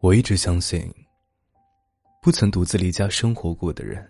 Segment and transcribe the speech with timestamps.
[0.00, 0.88] 我一直相信，
[2.22, 4.08] 不曾独自离家生活过的人，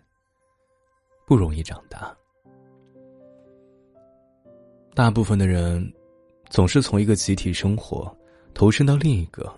[1.27, 2.15] 不容易长大。
[4.95, 5.91] 大部分的人，
[6.51, 8.15] 总是从一个集体生活
[8.53, 9.51] 投身到另一个，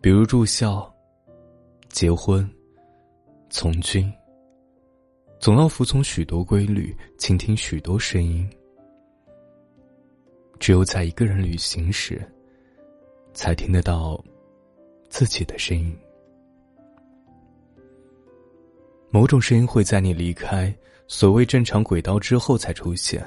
[0.00, 0.88] 比如住校、
[1.88, 2.48] 结婚、
[3.48, 4.08] 从军，
[5.40, 8.48] 总要服从许多规律，倾听许多声音。
[10.60, 12.22] 只有在一个人旅行时，
[13.34, 14.22] 才听得到。
[15.10, 15.94] 自己的声音，
[19.10, 20.72] 某种声音会在你离开
[21.08, 23.20] 所谓正常轨道之后才出现，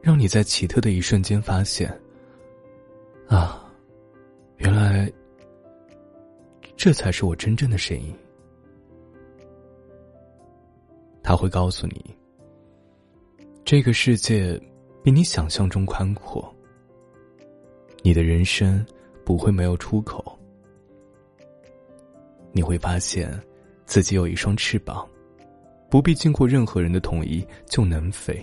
[0.00, 1.92] 让你在奇特的一瞬间发现，
[3.26, 3.68] 啊，
[4.58, 5.12] 原来
[6.76, 8.14] 这才是我真正的声音。
[11.20, 12.16] 他会告诉你，
[13.64, 14.58] 这个世界
[15.02, 16.54] 比你想象中宽阔，
[18.02, 18.86] 你的人生。
[19.32, 20.38] 不会没有出口。
[22.52, 23.32] 你会发现，
[23.86, 25.08] 自己有一双翅膀，
[25.88, 28.38] 不必经过任何人的同意就能飞。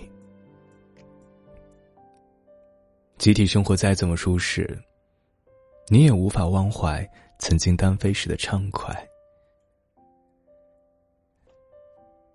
[3.18, 4.76] 集体生活再怎么舒适，
[5.86, 8.92] 你也无法忘怀曾经单飞时的畅快。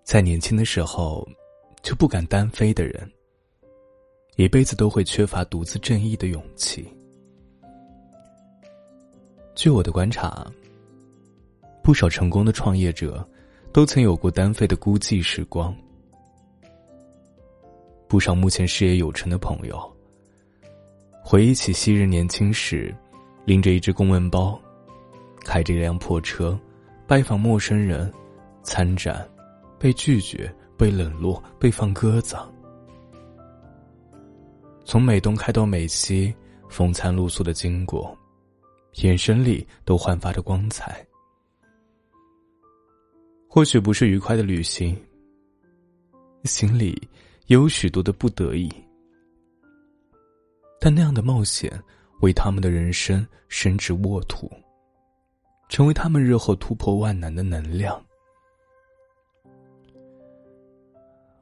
[0.02, 1.28] 在年轻的时候
[1.82, 3.12] 就不敢单飞的人，
[4.36, 6.90] 一辈子都会缺乏独自正义的勇气。
[9.56, 10.46] 据我的观察，
[11.82, 13.26] 不少成功的创业者
[13.72, 15.74] 都曾有过单飞的孤寂时光。
[18.06, 19.80] 不少目前事业有成的朋友，
[21.24, 22.94] 回忆起昔日年轻时，
[23.46, 24.60] 拎着一只公文包，
[25.42, 26.56] 开着一辆破车，
[27.06, 28.12] 拜访陌生人，
[28.62, 29.26] 参展，
[29.78, 32.36] 被拒绝，被冷落，被放鸽子。
[34.84, 36.32] 从美东开到美西，
[36.68, 38.14] 风餐露宿的经过。
[39.02, 41.06] 眼神里都焕发着光彩。
[43.48, 44.96] 或许不是愉快的旅行，
[46.44, 46.90] 心里
[47.46, 48.70] 也有许多的不得已。
[50.78, 51.82] 但那样的冒险，
[52.20, 54.50] 为他们的人生伸直沃土，
[55.68, 58.02] 成为他们日后突破万难的能量。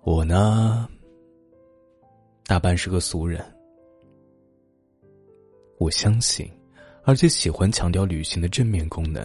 [0.03, 0.89] 我呢，
[2.47, 3.45] 大半是个俗人，
[5.79, 6.49] 我相信。
[7.07, 9.23] 而且喜欢强调旅行的正面功能。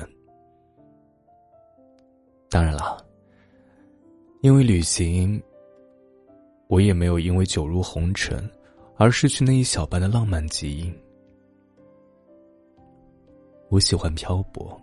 [2.50, 3.06] 当然了，
[4.42, 5.42] 因为旅行，
[6.68, 8.50] 我也没有因为酒入红尘
[8.98, 10.94] 而失去那一小半的浪漫基因。
[13.70, 14.80] 我喜欢漂泊，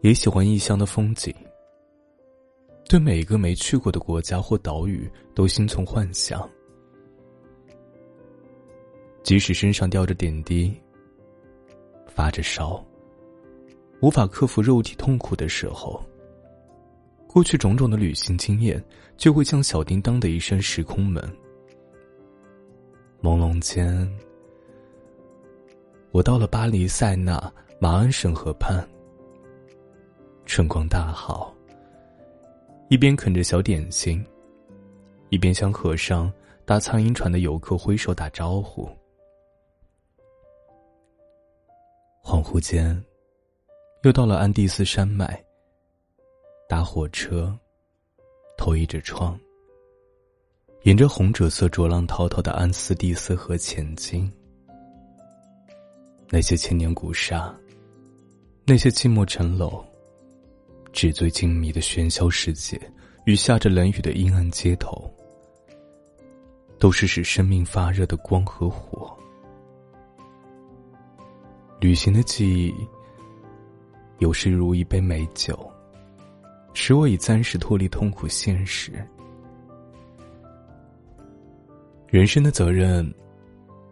[0.00, 1.32] 也喜欢异乡的风景，
[2.88, 6.48] 对每一个没去过的国家或岛屿都心存幻想，
[9.22, 10.74] 即使身上吊着点滴。
[12.14, 12.84] 发着烧，
[14.00, 16.04] 无法克服肉体痛苦的时候，
[17.26, 18.82] 过去种种的旅行经验
[19.16, 21.22] 就会像小叮当的一扇时空门。
[23.22, 24.10] 朦胧间，
[26.10, 28.86] 我到了巴黎塞纳马鞍省河畔，
[30.44, 31.54] 春光大好。
[32.88, 34.24] 一边啃着小点心，
[35.28, 36.32] 一边向河上
[36.64, 38.88] 搭苍蝇船的游客挥手打招呼。
[42.22, 43.02] 恍惚间，
[44.02, 45.42] 又到了安第斯山脉。
[46.68, 47.58] 搭火车，
[48.56, 49.38] 投倚着窗，
[50.82, 54.30] 沿着红赭色浊浪滔滔的安斯蒂斯河前进。
[56.28, 57.52] 那些千年古刹，
[58.64, 59.84] 那些寂寞城楼，
[60.92, 62.80] 纸醉金迷的喧嚣世界
[63.24, 65.12] 与下着冷雨的阴暗街头，
[66.78, 69.16] 都是使生命发热的光和火。
[71.80, 72.74] 旅行的记忆，
[74.18, 75.58] 有时如一杯美酒，
[76.74, 78.92] 使我已暂时脱离痛苦现实。
[82.06, 83.10] 人生的责任，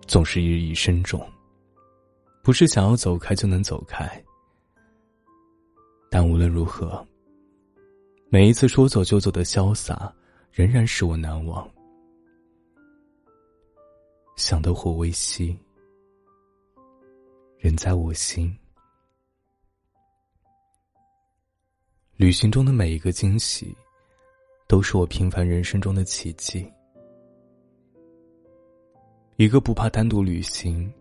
[0.07, 1.27] 总是日益深重，
[2.43, 4.07] 不是想要走开就能走开。
[6.11, 7.03] 但无论如何，
[8.29, 10.13] 每一次说走就走的潇洒，
[10.53, 11.67] 仍然使我难忘。
[14.37, 15.57] 想得火微熄。
[17.59, 18.57] 人在我心。
[22.15, 23.77] 旅行中的每一个惊喜，
[24.69, 26.73] 都是我平凡人生中的奇迹。
[29.39, 30.93] 一个不怕单独旅行，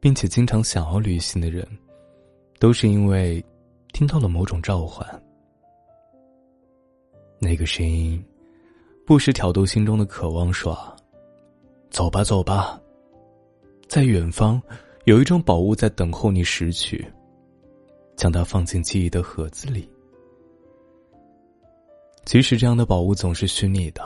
[0.00, 1.66] 并且经常想要旅行的人，
[2.58, 3.44] 都是因为
[3.92, 5.06] 听到了某种召唤。
[7.38, 8.24] 那个声音，
[9.04, 10.74] 不时挑逗心中的渴望，说
[11.90, 12.80] ：“走吧，走吧，
[13.88, 14.60] 在远方。”
[15.06, 17.06] 有一种宝物在等候你拾取，
[18.16, 19.88] 将它放进记忆的盒子里。
[22.24, 24.02] 即使这样的宝物总是虚拟的，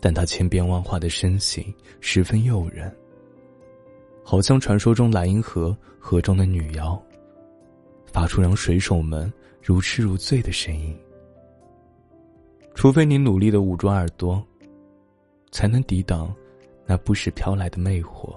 [0.00, 2.92] 但它千变万化的身形十分诱人，
[4.24, 7.00] 好像传说中莱茵河河中的女妖，
[8.06, 10.98] 发出让水手们如痴如醉的声音。
[12.74, 14.44] 除非你努力的捂住耳朵，
[15.52, 16.34] 才能抵挡
[16.86, 18.34] 那不时飘来的魅惑。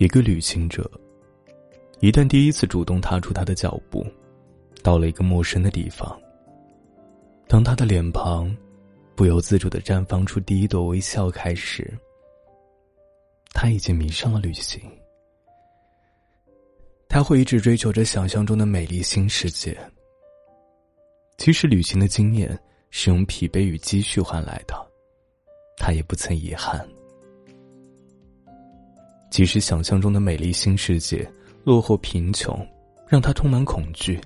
[0.00, 0.90] 一个旅行者，
[2.00, 4.02] 一旦第一次主动踏出他的脚步。
[4.82, 6.18] 到了一个陌生的地方。
[7.46, 8.56] 当他的脸庞
[9.14, 11.92] 不由自主的绽放出第一朵微笑开始，
[13.52, 14.80] 他已经迷上了旅行。
[17.10, 19.78] 他会一直追求着想象中的美丽新世界。
[21.36, 22.58] 即使旅行的经验
[22.88, 24.74] 是用疲惫与积蓄换来的，
[25.76, 26.88] 他也不曾遗憾。
[29.30, 31.26] 即使想象中的美丽新世界
[31.64, 32.66] 落后贫穷，
[33.06, 34.20] 让他充满恐惧。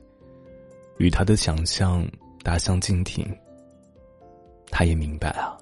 [0.96, 2.06] 与他的想象
[2.42, 3.24] 大相径庭。
[4.70, 5.58] 他也明白啊，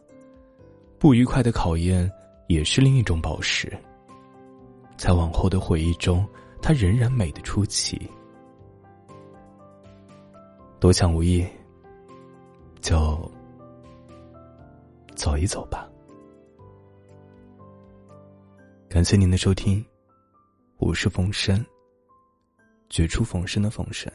[0.99, 2.11] 不愉快的考验
[2.47, 3.71] 也是另一种宝石。
[4.97, 6.27] 在往后的回忆中，
[6.63, 8.01] 他仍然美得出奇。
[10.79, 11.45] 多想无益，
[12.81, 13.31] 就
[15.15, 15.89] 走一走吧。
[19.03, 19.85] 感谢您的收听，
[20.79, 21.67] 我是冯生，
[22.89, 24.09] 绝处逢生的冯生。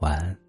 [0.00, 0.43] 晚安。